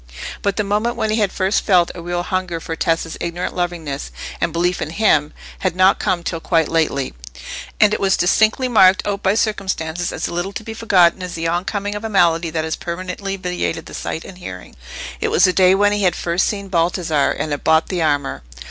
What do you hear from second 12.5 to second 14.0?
has permanently vitiated the